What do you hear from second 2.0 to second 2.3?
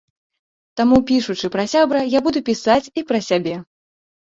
я